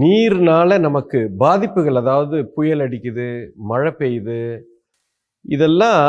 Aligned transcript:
நீர்னால 0.00 0.78
நமக்கு 0.86 1.18
பாதிப்புகள் 1.42 1.98
அதாவது 2.02 2.36
புயல் 2.56 2.82
அடிக்குது 2.84 3.26
மழை 3.70 3.90
பெய்யுது 4.00 4.40
இதெல்லாம் 5.54 6.06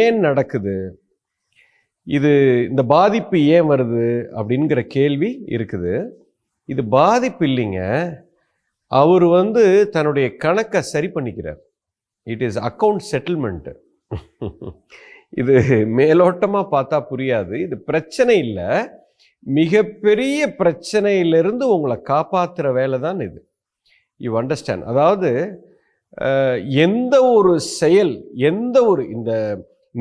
ஏன் 0.00 0.18
நடக்குது? 0.26 0.76
இது 2.06 2.32
இந்த 2.70 2.82
பாதிப்பு 2.94 3.38
ஏன் 3.56 3.68
வருது 3.72 4.06
அப்படிங்கிற 4.38 4.80
கேள்வி 4.96 5.30
இருக்குது. 5.56 5.94
இது 6.72 6.82
பாதிப்பு 6.98 7.44
இல்லைங்க. 7.50 7.80
அவர் 9.00 9.26
வந்து 9.38 9.64
தன்னுடைய 9.94 10.26
கணக்கை 10.44 10.82
சரி 10.92 11.08
பண்ணிக்கிறார். 11.14 11.60
இட் 12.26 12.44
இஸ் 12.48 12.60
அக்கௌண்ட் 12.68 13.02
செட்டில்மெண்ட்டு 13.12 13.72
இது 15.40 15.54
மேலோட்டமாக 15.98 16.72
பார்த்தா 16.74 16.98
புரியாது. 17.12 17.54
இது 17.66 17.76
பிரச்சனை 17.88 18.34
இல்லை. 18.46 18.68
மிகப்பெரிய 19.58 20.40
பிரச்சனையிலிருந்து 20.60 21.64
உங்களை 21.74 21.96
காப்பாற்றுற 22.12 22.68
வேலை 22.78 22.98
தான் 23.06 23.20
இது. 23.28 23.40
யூ 24.24 24.32
அண்டர்ஸ்டாண்ட் 24.40 24.84
அதாவது 24.90 25.30
எந்த 26.86 27.14
ஒரு 27.36 27.52
செயல் 27.80 28.12
எந்த 28.50 28.76
ஒரு 28.90 29.02
இந்த 29.14 29.30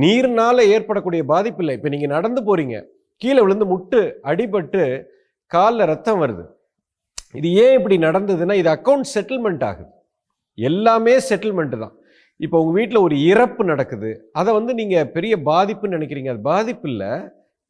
நீர்னால் 0.04 0.70
ஏற்படக்கூடிய 0.74 1.22
பாதிப்பு 1.32 1.62
இல்லை. 1.64 1.76
இப்போ 1.78 1.90
நீங்கள் 1.94 2.14
நடந்து 2.16 2.42
போகிறீங்க 2.48 2.78
கீழே 3.22 3.40
விழுந்து 3.44 3.66
முட்டு 3.72 4.02
அடிபட்டு 4.30 4.84
காலில் 5.56 5.90
ரத்தம் 5.92 6.22
வருது. 6.23 6.46
இது 7.40 7.50
ஏன் 7.64 7.76
இப்படி 7.80 7.96
நடந்ததுன்னா 8.08 8.56
இது 8.62 8.70
அக்கௌண்ட் 8.78 9.08
செட்டில்மெண்ட் 9.16 9.64
ஆகுது. 9.70 9.92
எல்லாமே 10.58 11.14
செட்டில்மெண்ட்டு 11.30 11.78
தான். 11.84 11.96
இப்போ 12.40 12.58
உங்கள் 12.62 12.78
வீட்டில் 12.80 13.06
ஒரு 13.06 13.16
இறப்பு 13.32 13.64
நடக்குது. 13.72 14.12
அதை 14.40 14.52
வந்து 14.58 14.73
நீங்கள் 14.82 15.10
பெரிய 15.16 15.34
பாதிப்புன்னு 15.50 15.98
நினைக்கிறீங்க. 15.98 16.32
அது 16.34 16.42
பாதிப்பு 16.54 16.88
இல்லை. 16.92 17.12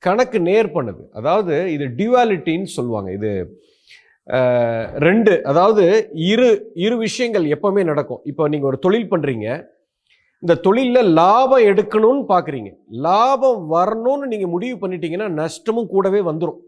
கணக்கு 0.08 0.38
நேர் 0.50 0.70
பண்ணுது. 0.78 1.04
அதாவது 1.20 1.56
இது 1.76 1.86
டியூவாலிட்டின்னு 2.00 2.70
சொல்லுவாங்க. 2.78 3.10
இது 3.18 3.32
ரெண்டு 5.06 5.32
அதாவது 5.52 5.84
இரு 6.32 6.50
இரு 6.86 6.96
விஷயங்கள் 7.06 7.46
எப்பவுமே 7.56 7.84
நடக்கும். 7.92 8.22
இப்போ 8.32 8.44
நீங்கள் 8.54 8.70
ஒரு 8.72 8.78
தொழில் 8.86 9.12
பண்ணுறீங்க 9.14 9.48
இந்த 10.44 10.54
தொழிலில் 10.66 11.10
லாபம் 11.20 11.66
எடுக்கணும்னு 11.72 12.24
பார்க்குறீங்க 12.32 12.70
லாபம் 13.06 13.62
வரணும்னு 13.76 14.26
நீங்கள் 14.34 14.54
முடிவு 14.56 14.76
பண்ணிட்டீங்கன்னா 14.82 15.28
நஷ்டமும் 15.42 15.92
கூடவே 15.94 16.22
வந்துடும் 16.30 16.60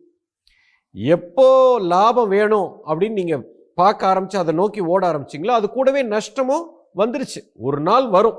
எப்போ 0.95 1.47
லாபம் 1.93 2.31
வேணும் 2.35 2.69
அப்படின்னு 2.89 3.19
நீங்கள் 3.21 3.45
பார்க்க 3.81 4.11
ஆரம்பிச்சு 4.11 4.41
அதை 4.41 4.51
நோக்கி 4.61 4.81
ஓட 4.93 5.01
ஆரம்பிச்சிங்களோ 5.11 5.55
அது 5.59 5.67
கூடவே 5.77 6.01
நஷ்டமும் 6.15 6.65
வந்துருச்சு. 7.01 7.41
ஒரு 7.67 7.79
நாள் 7.88 8.05
வரும். 8.17 8.38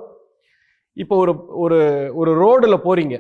இப்போ 1.03 1.15
ஒரு 1.23 1.33
ஒரு 1.62 1.78
ஒரு 2.21 2.31
ரோடில் 2.43 2.84
போகிறீங்க 2.84 3.17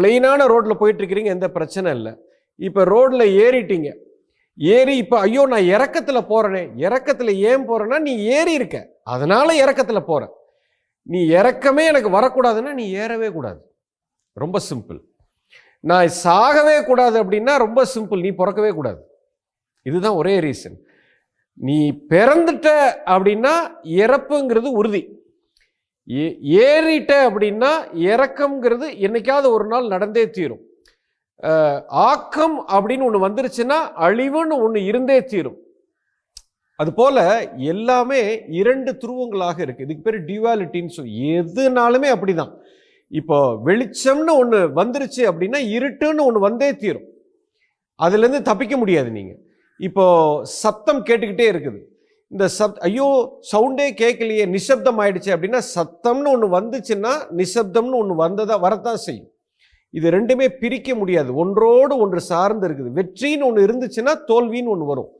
பிளெயினான 0.00 0.46
ரோட்டில் 0.52 0.80
போயிட்டுருக்கிறீங்க 0.82 1.30
எந்த 1.36 1.48
பிரச்சனை 1.56 1.90
இல்லை. 1.98 2.12
இப்போ 2.60 2.82
ரோட்டில் 2.94 3.26
ஏறிட்டீங்க. 3.44 3.90
ஏறி 4.58 4.94
இப்போ 5.02 5.16
ஐயோ 5.26 5.42
நான் 5.50 5.68
இறக்கத்தில் 5.74 6.28
போகிறேனே 6.30 6.62
இறக்கத்தில் 6.86 7.32
ஏன் 7.50 7.62
போகிறேன்னா 7.68 7.98
நீ 8.06 8.12
ஏறி 8.38 8.52
இருக்க. 8.58 8.78
அதனால் 9.14 9.60
இறக்கத்தில் 9.64 10.08
போகிற 10.08 10.24
நீ 11.06 11.20
இறக்கமே 11.38 11.84
எனக்கு 11.90 12.10
வரக்கூடாதுன்னா 12.16 12.72
நீ 12.80 12.84
ஏறவே 13.02 13.28
கூடாது. 13.36 13.60
ரொம்ப 14.36 14.58
சிம்பிள் 14.70 14.98
நான் 15.90 16.08
சாகவே 16.24 16.76
கூடாது 16.88 17.16
அப்படின்னா 17.22 17.52
ரொம்ப 17.64 17.80
சிம்பிள் 17.94 18.24
நீ 18.26 18.30
பிறக்கவே 18.40 18.72
கூடாது. 18.78 19.00
இதுதான் 19.86 20.18
ஒரே 20.20 20.34
ரீசன் 20.46 20.76
நீ 21.54 21.78
பிறந்துட்ட 22.12 22.68
அப்படின்னா 23.14 23.54
இறப்புங்கிறது 24.02 24.68
உறுதி. 24.80 25.02
ஏறிட்ட 26.66 27.12
அப்படின்னா 27.28 27.72
இறக்கம்ங்கிறது 28.10 28.86
என்னைக்காவது 29.06 29.48
ஒரு 29.56 29.66
நாள் 29.72 29.92
நடந்தே 29.94 30.24
தீரும். 30.36 30.62
ஆக்கம் 32.10 32.56
அப்படின்னு 32.76 33.06
ஒன்று 33.08 33.26
வந்துருச்சுன்னா 33.26 33.78
அழிவுன்னு 34.06 34.56
ஒன்று 34.64 34.80
இருந்தே 34.90 35.18
தீரும். 35.32 35.58
அதுபோல் 36.82 37.20
எல்லாமே 37.72 38.20
இரண்டு 38.60 38.90
துருவங்களாக 39.02 39.58
இருக்குது 39.64 39.86
இதுக்கு 39.86 40.04
பேர் 40.06 40.18
டியூவாலிட்டின்னு 40.28 40.96
சொல்லி 40.96 41.14
எதுனாலுமே 41.40 42.10
அப்படிதான். 42.14 42.52
இப்போ 43.20 43.38
வெளிச்சம்னு 43.68 44.34
ஒன்று 44.42 44.58
வந்துருச்சு 44.80 45.22
அப்படின்னா 45.30 45.60
இருட்டுன்னு 45.76 46.26
ஒன்று 46.28 46.40
வந்தே 46.48 46.70
தீரும். 46.82 47.06
அதுலேருந்து 48.04 48.42
தப்பிக்க 48.50 48.74
முடியாது 48.82 49.10
நீங்கள் 49.18 49.40
இப்போது 49.80 50.46
சத்தம் 50.62 51.02
கேட்டுக்கிட்டே 51.08 51.46
இருக்குது. 51.52 51.80
இந்த 52.32 52.44
சப் 52.56 52.76
ஐயோ 52.86 53.06
சவுண்டே 53.50 53.86
கேட்கலையே 54.00 54.44
நிசப்தம் 54.56 54.98
ஆயிடுச்சு 55.02 55.30
அப்படின்னா 55.34 55.60
சத்தம்னு 55.76 56.28
ஒன்று 56.34 56.48
வந்துச்சுன்னா 56.56 57.12
நிசப்தம்னு 57.40 57.96
ஒன்று 58.02 58.14
வந்ததா 58.24 58.56
வரத்தான் 58.64 59.00
செய்யும். 59.06 59.30
இது 59.94 60.06
ரெண்டுமே 60.16 60.46
பிரிக்க 60.60 60.90
முடியாது. 61.00 61.30
ஒன்றோடு 61.42 61.94
ஒன்று 62.04 62.20
சார்ந்து 62.30 62.66
இருக்குது. 62.68 62.92
வெற்றின்னு 62.98 63.46
ஒன்று 63.48 63.64
இருந்துச்சுன்னா 63.66 64.14
தோல்வின்னு 64.30 64.72
ஒன்று 64.74 64.86
வரும். 64.92 65.10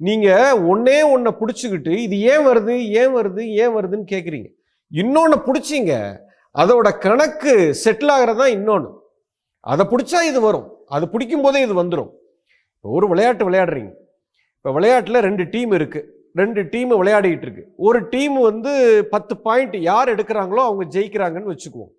நீங்கள் 0.00 0.62
ஒன்னே 0.72 0.98
ஒன்றை 1.14 1.32
பிடிச்சிக்கிட்டு 1.40 1.92
இது 2.04 2.16
ஏன் 2.32 2.44
வருது 2.50 2.76
ஏன் 3.00 3.12
வருது 3.18 3.42
ஏன் 3.64 3.74
வருதுன்னு 3.76 4.06
கேட்குறீங்க 4.14 4.48
இன்னொன்று 4.92 5.36
பிடிச்சிங்க 5.48 5.92
அதோட 6.54 6.88
கணக்கு 7.04 7.52
செட்டில் 7.82 8.14
ஆகிறது 8.14 8.40
தான் 8.42 8.54
இன்னொன்று 8.56 8.90
அதை 9.72 9.84
பிடிச்சா 9.90 10.18
இது 10.30 10.38
வரும். 10.48 10.66
அது 10.94 11.04
பிடிக்கும் 11.12 11.44
போதே 11.44 11.60
இது 11.66 11.74
வந்துடும் 11.82 12.10
இப்போ 12.74 12.88
ஒரு 12.96 13.06
விளையாட்டு 13.10 13.44
விளையாடுறீங்க. 13.48 13.92
இப்போ 14.58 14.70
விளையாட்டில் 14.76 15.24
ரெண்டு 15.28 15.44
டீம் 15.52 15.72
இருக்குது 15.78 16.08
ரெண்டு 16.40 16.60
டீம் 16.72 16.92
விளையாடிக்கிட்டு 17.00 17.46
இருக்கு. 17.48 17.64
ஒரு 17.86 17.98
டீம் 18.12 18.36
வந்து 18.50 18.72
பத்து 19.14 19.34
பாயிண்ட் 19.46 19.76
யார் 19.90 20.12
எடுக்கிறாங்களோ 20.14 20.62
அவங்க 20.68 20.84
ஜெயிக்கிறாங்கன்னு 20.94 21.52
வச்சுக்குவோம். 21.54 21.92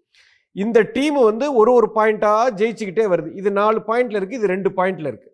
இந்த 0.55 0.79
டீம் 0.95 1.17
வந்து 1.29 1.45
ஒரு 1.59 1.71
ஒரு 1.79 1.87
பாயிண்ட்டாக 1.97 2.53
ஜெயிச்சுக்கிட்டே 2.59 3.05
வருது. 3.13 3.29
இது 3.39 3.51
நாலு 3.61 3.79
பாயிண்ட்ல 3.89 4.19
இருக்கு 4.19 4.39
இது 4.39 4.53
ரெண்டு 4.55 4.69
பாயிண்ட்ல 4.77 5.11
இருக்கு. 5.11 5.29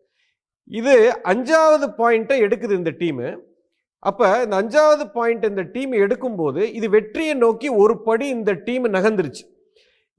இது 0.80 0.96
அஞ்சாவது 1.32 1.88
பாயிண்ட்டை 2.02 2.36
எடுக்குது 2.46 2.74
இந்த 2.82 2.92
டீமு 3.04 3.28
அப்போ 4.10 4.28
இந்த 4.44 4.56
அஞ்சாவது 4.62 5.06
பாயிண்ட் 5.16 5.46
இந்த 5.52 5.64
டீம் 5.76 5.94
எடுக்கும்போது 6.04 6.62
இது 6.78 6.88
வெற்றியை 6.98 7.34
நோக்கி 7.46 7.70
ஒரு 7.84 7.96
படி 8.06 8.28
இந்த 8.36 8.52
டீம் 8.68 8.86
நகர்ந்துருச்சு. 8.98 9.44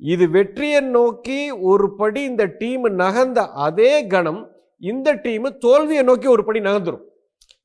இது 0.01 0.25
வெற்றியை 0.37 0.81
நோக்கி 0.97 1.39
ஒரு 1.71 1.87
படி 2.01 2.21
இந்த 2.31 2.45
டீம் 2.61 2.87
நகர்ந்த 3.03 3.41
அதே 3.67 3.93
கணம் 4.15 4.43
இந்த 4.83 5.09
டீம் 5.25 5.49
தோல்வியை 5.65 6.03
நோக்கி 6.11 6.29
ஒரு 6.35 6.43
படி 6.49 6.61
நகர்ந்துடும் 6.67 7.07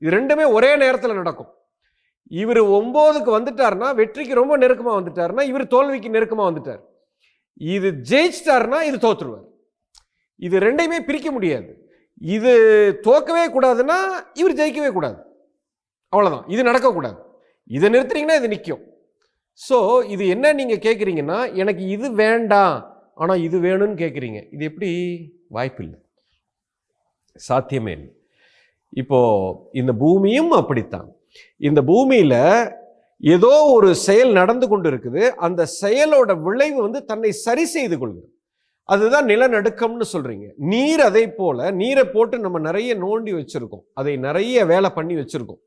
இது 0.06 0.12
ரெண்டுமே 0.16 0.46
ஒரே 0.56 0.70
நேரத்தில் 0.82 1.20
நடக்கும். 1.20 1.48
இவர் 2.42 2.60
ஒம்போதுக்கு 2.78 3.32
வந்துட்டாருன்னா 3.36 3.88
வெற்றிக்கு 4.00 4.34
ரொம்ப 4.40 4.54
நெருக்கமாக 4.64 4.98
வந்துட்டார்னா 4.98 5.44
இவர் 5.52 5.64
தோல்விக்கு 5.74 6.10
நெருக்கமாக 6.16 6.48
வந்துட்டார். 6.50 6.82
இது 7.76 7.90
ஜெயிச்சிட்டாருன்னா 8.10 8.80
இது 8.90 8.98
தோற்றுருவார் 9.06 9.46
இது 10.48 10.56
ரெண்டையுமே 10.66 11.00
பிரிக்க 11.08 11.30
முடியாது. 11.36 11.70
இது 12.36 12.52
தோக்கவே 13.08 13.46
கூடாதுன்னா 13.56 13.98
இவர் 14.42 14.58
ஜெயிக்கவே 14.60 14.90
கூடாது. 14.98 15.18
அவ்வளோதான் 16.14 16.46
இது 16.54 16.62
நடக்கக்கூடாது. 16.70 17.18
இதை 17.78 17.90
நிறுத்துறீங்கன்னா 17.96 18.38
இது 18.42 18.52
நிற்கும் 18.56 18.84
ஸோ 19.62 19.78
இது 20.14 20.24
என்ன 20.36 20.54
நீங்கள் 20.60 20.84
கேட்குறீங்கன்னா 20.86 21.40
எனக்கு 21.62 21.84
இது 21.96 22.08
வேண்டாம் 22.24 22.76
ஆனால் 23.22 23.44
இது 23.48 23.58
வேணும்னு 23.68 23.98
கேட்குறீங்க 24.04 24.40
இது 24.56 24.64
எப்படி? 24.72 24.92
வாய்ப்பில்லை. 25.58 26.00
சாத்தியமே 27.48 27.94
இல்லை. 27.98 28.12
இப்போ 29.02 29.20
இந்த 29.80 29.92
பூமியும் 30.04 30.52
அப்படித்தான். 30.60 31.08
இந்த 31.70 31.80
பூமியில 31.90 32.36
ஏதோ 33.34 33.52
ஒரு 33.76 33.90
செயல் 34.06 34.32
நடந்து 34.40 34.66
கொண்டு 34.72 34.88
இருக்குது 34.92 35.24
அந்த 35.48 35.62
செயலோட 35.82 36.32
விளைவு 36.48 36.80
வந்து 36.86 37.00
தன்னை 37.12 37.32
சரி 37.46 37.66
செய்து 37.76 37.96
கொள்கிறது. 38.00 38.30
அதுதான் 38.90 39.30
நிலநடுக்கம்னு 39.32 40.08
சொல்றீங்க. 40.14 40.48
நீர் 40.72 41.02
அதை 41.10 41.24
போல 41.40 41.70
நீரை 41.82 42.04
போட்டு 42.16 42.36
நம்ம 42.46 42.58
நிறைய 42.68 42.92
நோண்டி 43.06 43.32
வச்சிருக்கோம். 43.38 43.86
அதை 44.00 44.14
நிறைய 44.28 44.66
வேலை 44.74 44.90
பண்ணி 44.98 45.16
வச்சிருக்கோம். 45.22 45.62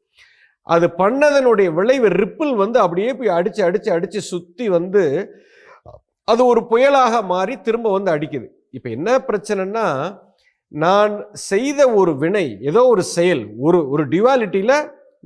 அது 0.75 0.87
பண்ணதனுடைய 1.00 1.69
விளைவு 1.78 2.09
ரிப்பிள் 2.22 2.53
வந்து 2.62 2.78
அப்படியே 2.84 3.11
போய் 3.19 3.37
அடிச்சு 3.38 3.62
அடிச்சு 3.69 3.91
அடிச்சு 3.97 4.21
சுத்தி 4.33 4.67
வந்து 4.77 5.03
அது 6.33 6.43
ஒரு 6.53 6.61
புயலாக 6.71 7.21
மாறி 7.33 7.55
திரும்ப 7.67 7.91
வந்து 7.97 8.11
அடிக்குது. 8.15 8.47
இப்போ 8.77 8.88
என்ன 8.97 9.11
பிரச்சனைன்னா 9.29 9.85
நான் 10.73 11.12
செய்த 11.50 11.81
ஒரு 12.00 12.12
வினை 12.23 12.47
ஏதோ 12.70 12.81
ஒரு 12.94 13.03
செயல் 13.17 13.44
ஒரு 13.67 13.79
ஒரு 13.93 14.03
டிவாலிட்டியில் 14.12 14.76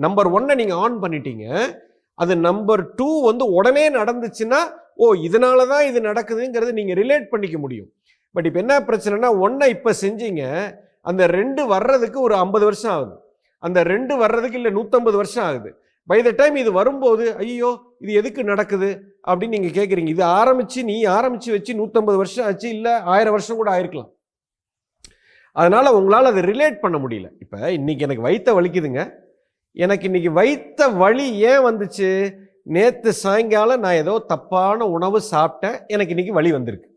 நம்பர் 0.04 0.28
ஒன்னை 0.36 0.54
நீங்கள் 0.60 0.80
ஆன் 0.84 0.98
பண்ணிட்டீங்க. 1.02 1.46
அது 2.18 2.32
நம்பர் 2.48 2.82
டூ 2.98 3.08
வந்து 3.28 3.44
உடனே 3.58 3.84
நடந்துச்சுன்னா 3.98 4.60
ஓ 5.02 5.06
இதனால 5.26 5.66
தான் 5.72 5.84
இது 5.90 5.98
நடக்குதுங்கிறது 6.08 6.72
நீங்கள் 6.78 6.98
ரிலேட் 7.02 7.26
பண்ணிக்க 7.32 7.56
முடியும். 7.64 7.90
பட் 8.34 8.46
இப்போ 8.48 8.60
என்ன 8.64 8.74
பிரச்சனைனா 8.88 9.30
ஒன்றை 9.46 9.68
இப்போ 9.76 9.90
செஞ்சீங்க 10.04 10.42
அந்த 11.10 11.22
ரெண்டு 11.38 11.62
வர்றதுக்கு 11.74 12.18
ஒரு 12.26 12.34
ஐம்பது 12.44 12.64
வருஷம் 12.68 12.92
ஆகுது. 12.96 13.14
அந்த 13.62 13.78
ரெண்டு 13.92 14.14
வர்றதுக்கு 14.22 14.58
இல்லை 14.60 14.72
நூற்றம்பது 14.78 15.16
வருஷம் 15.20 15.44
ஆகுது. 15.48 15.70
பை 16.08 16.18
த 16.26 16.30
டைம் 16.40 16.56
இது 16.62 16.70
வரும்போது 16.80 17.24
ஐயோ 17.42 17.70
இது 18.02 18.12
எதுக்கு 18.20 18.42
நடக்குது? 18.52 18.90
அப்படின்னு 19.28 19.56
நீங்கள் 19.56 19.76
கேட்குறீங்க 19.78 20.10
இது 20.16 20.24
ஆரம்பித்து 20.40 20.80
நீ 20.90 20.96
ஆரம்பித்து 21.18 21.50
வச்சு 21.56 21.72
நூற்றம்பது 21.80 22.18
வருஷம் 22.22 22.46
ஆச்சு 22.48 22.68
இல்லை 22.76 22.94
ஆயிரம் 23.14 23.34
வருஷம் 23.36 23.60
கூட 23.60 23.70
ஆயிருக்கலாம். 23.74 24.10
அதனால் 25.56 25.94
உங்களால் 25.98 26.30
அதை 26.30 26.42
ரிலேட் 26.42 26.78
பண்ண 26.84 26.96
முடியல. 26.98 27.28
இப்போ 27.38 27.58
இன்றைக்கி 27.78 28.04
எனக்கு 28.06 28.26
வயிற்ற 28.28 28.50
வலிக்குதுங்க. 28.58 29.02
எனக்கு 29.76 30.04
இன்னைக்கு 30.04 30.30
வைத்த 30.32 30.88
வலி 31.02 31.26
ஏன் 31.50 31.64
வந்துச்சு? 31.66 32.08
நேற்று 32.76 33.12
சாயங்காலம் 33.12 33.80
நான் 33.80 34.00
ஏதோ 34.04 34.14
தப்பான 34.26 34.86
உணவு 34.86 35.18
சாப்பிட்டேன். 35.30 35.76
எனக்கு 35.86 36.14
இன்றைக்கி 36.14 36.32
வழி 36.38 36.52
வந்திருக்கு. 36.52 36.88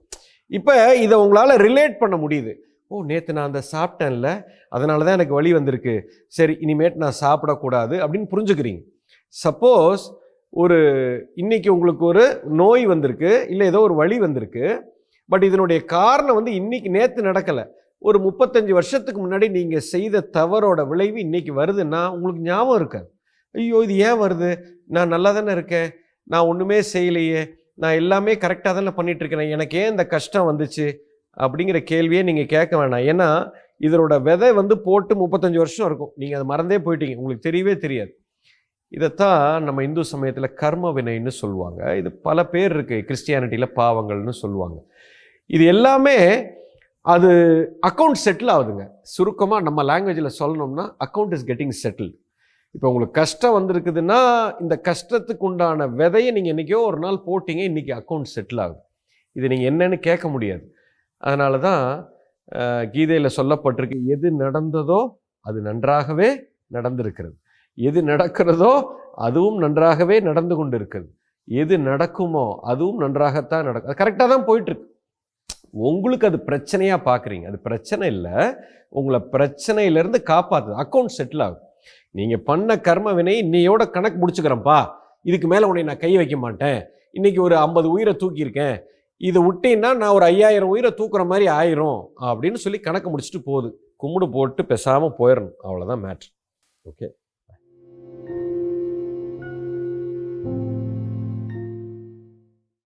இப்போ 0.47 0.95
இதை 0.95 1.17
உங்களால் 1.17 1.61
ரிலேட் 1.67 1.95
பண்ண 1.97 2.15
முடியுது. 2.15 2.53
ஓ 2.87 3.03
நேற்று 3.03 3.33
நான் 3.33 3.49
அந்த 3.51 3.61
சாப்பிட்டேன்ல. 3.71 4.29
அதனால 4.69 5.03
தான் 5.03 5.13
எனக்கு 5.13 5.33
வலி 5.33 5.53
வந்திருக்கு. 5.53 5.95
சரி 6.27 6.53
இனிமேட்டு 6.61 7.01
நான் 7.03 7.19
சாப்பிடக்கூடாது 7.21 7.95
அப்படின்னு 8.03 8.27
புரிஞ்சுக்கிறீங்க. 8.33 8.81
சப்போஸ் 9.35 10.03
ஒரு 10.49 10.77
இன்றைக்கி 11.35 11.69
உங்களுக்கு 11.69 12.05
ஒரு 12.05 12.25
நோய் 12.43 12.85
வந்திருக்கு. 12.85 13.31
இல்லை 13.49 13.67
ஏதோ 13.67 13.79
ஒரு 13.79 13.95
வழி 13.95 14.19
வந்திருக்கு. 14.19 14.65
பட் 15.29 15.43
இதனுடைய 15.43 15.79
காரணம் 15.85 16.35
வந்து 16.35 16.53
இன்னைக்கு 16.53 16.89
நேற்று 16.89 17.21
நடக்கலை. 17.23 17.65
ஒரு 18.07 18.17
முப்பத்தஞ்சு 18.25 18.73
வருஷத்துக்கு 18.77 19.19
முன்னாடி 19.25 19.47
நீங்கள் 19.57 19.85
செய்த 19.93 20.25
தவறோட 20.37 20.81
விளைவு 20.91 21.19
இன்றைக்கி 21.25 21.51
வருதுன்னா 21.59 22.01
உங்களுக்கு 22.15 22.41
ஞாபகம் 22.49 22.79
இருக்காது 22.81 23.07
ஐயோ 23.55 23.77
இது 23.85 23.95
ஏன் 24.07 24.19
வருது? 24.23 24.49
நான் 24.95 25.11
நல்லா 25.13 25.29
தானே 25.37 25.51
இருக்கேன். 25.57 25.89
நான் 26.31 26.47
ஒன்றுமே 26.51 26.79
செய்யலையே. 26.93 27.41
நான் 27.81 27.97
எல்லாமே 28.01 28.33
கரெக்டாக 28.43 28.73
தானே 28.77 28.91
பண்ணிகிட்ருக்கிறேன் 28.97 29.53
எனக்கு 29.55 29.75
ஏன் 29.81 29.91
இந்த 29.93 30.03
கஷ்டம் 30.15 30.49
வந்துச்சு 30.49 30.85
அப்படிங்கிற 31.45 31.79
கேள்வியே 31.91 32.21
நீங்கள் 32.29 32.51
கேட்க 32.55 32.73
வேணாம். 32.81 33.05
ஏன்னா 33.11 33.29
இதனோட 33.87 34.15
விதை 34.27 34.49
வந்து 34.59 34.75
போட்டு 34.87 35.13
முப்பத்தஞ்சு 35.21 35.59
வருஷம் 35.63 35.87
இருக்கும். 35.89 36.11
நீங்கள் 36.21 36.37
அதை 36.39 36.47
மறந்தே 36.51 36.77
போயிட்டீங்க. 36.85 37.17
உங்களுக்கு 37.21 37.47
தெரியவே 37.47 37.73
தெரியாது. 37.85 38.11
இதைத்தான் 38.97 39.41
நம்ம 39.67 39.83
இந்து 39.87 40.03
சமயத்தில் 40.13 40.55
கர்ம 40.61 40.91
வினைன்னு 40.97 41.33
சொல்லுவாங்க. 41.41 41.79
இது 42.01 42.09
பல 42.27 42.37
பேர் 42.53 42.73
இருக்குது 42.77 43.05
கிறிஸ்டியானிட்டியில் 43.07 43.73
பாவங்கள்னு 43.79 44.35
சொல்லுவாங்க. 44.43 44.77
இது 45.55 45.63
எல்லாமே 45.75 46.17
அது 47.13 47.31
அக்கௌண்ட் 47.89 48.19
செட்டில் 48.25 48.51
ஆகுதுங்க. 48.53 48.83
சுருக்கமாக 49.15 49.65
நம்ம 49.67 49.79
லாங்குவேஜில் 49.89 50.37
சொல்லணும்னா 50.39 50.85
அக்கௌண்ட் 51.05 51.33
இஸ் 51.37 51.45
கெட்டிங் 51.49 51.75
செட்டில் 51.81 52.11
இப்போ 52.75 52.87
உங்களுக்கு 52.91 53.17
கஷ்டம் 53.19 53.55
வந்திருக்குதுன்னா 53.57 54.17
இந்த 54.63 54.75
கஷ்டத்துக்கு 54.87 55.45
உண்டான 55.49 55.87
விதையை 55.99 56.31
நீங்கள் 56.37 56.53
என்றைக்கோ 56.53 56.79
ஒரு 56.87 56.97
நாள் 57.03 57.19
போட்டிங்க 57.27 57.61
இன்றைக்கி 57.69 57.91
அக்கௌண்ட் 57.99 58.29
செட்டில் 58.35 58.61
ஆகுது. 58.63 58.81
இது 59.35 59.45
நீங்கள் 59.53 59.69
என்னன்னு 59.71 59.97
கேட்க 60.07 60.25
முடியாது. 60.35 60.65
அதனால 61.23 61.59
தான் 61.67 61.83
கீதையில் 62.95 63.35
சொல்லப்பட்டிருக்கு 63.37 63.99
எது 64.15 64.27
நடந்ததோ 64.43 64.99
அது 65.45 65.59
நன்றாகவே 65.69 66.29
நடந்திருக்கிறது. 66.77 67.35
எது 67.77 67.99
நடக்கிறதோ 68.11 68.73
அதுவும் 69.27 69.57
நன்றாகவே 69.65 70.17
நடந்து 70.29 70.55
கொண்டு 70.59 70.75
இருக்கிறது 70.79 71.09
எது 71.47 71.75
நடக்குமோ 71.89 72.45
அதுவும் 72.71 73.01
நன்றாகத்தான் 73.05 73.65
நடக்கும் 73.69 73.91
அது 73.91 74.01
கரெக்டாக 74.01 74.29
தான் 74.33 74.45
போயிட்டுருக்கு 74.49 74.87
உங்களுக்கு 75.89 76.27
அது 76.27 76.37
பிரச்சனையாக 76.49 76.99
பார்க்குறீங்க 77.09 77.45
அது 77.51 77.59
பிரச்சனை 77.59 78.07
இல்லை. 78.15 78.35
உங்களை 78.99 79.19
பிரச்சனையிலேருந்து 79.35 80.19
காப்பாற்றுது 80.31 80.75
அக்கௌண்ட் 80.83 81.15
செட்டில் 81.17 81.43
ஆகும். 81.45 81.63
நீங்கள் 82.11 82.43
பண்ண 82.49 82.79
கர்ம 82.87 83.13
வினை 83.13 83.33
இன்னையோட 83.45 83.83
கணக்கு 83.95 84.19
முடிச்சுக்கிறேன்ப்பா. 84.21 84.79
இதுக்கு 85.29 85.47
மேலே 85.47 85.65
உன்னை 85.65 85.83
நான் 85.83 86.03
கை 86.03 86.11
வைக்க 86.17 86.37
மாட்டேன். 86.37 86.79
இன்னைக்கு 87.11 87.41
ஒரு 87.41 87.55
ஐம்பது 87.57 87.87
உயிரை 87.95 88.13
தூக்கியிருக்கேன். 88.21 88.77
இதை 89.17 89.41
விட்டீங்கன்னா 89.47 89.91
நான் 90.01 90.15
ஒரு 90.17 90.25
ஐயாயிரம் 90.25 90.71
உயிரை 90.73 90.91
தூக்குற 90.97 91.23
மாதிரி 91.31 91.45
ஆயிரும். 91.59 91.99
அப்படின்னு 92.29 92.59
சொல்லி 92.63 92.79
கணக்கு 92.79 93.09
முடிச்சுட்டு 93.11 93.41
போகுது. 93.43 93.69
கும்பிடு 93.97 94.29
போட்டு 94.29 94.65
பேசாமல் 94.65 95.15
போயிடணும். 95.19 95.57
அவ்வளோதான் 95.67 96.03
மேட்ரு 96.05 96.29
ஓகே 96.89 97.07